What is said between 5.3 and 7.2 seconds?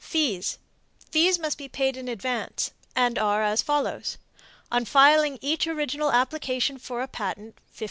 each original application for a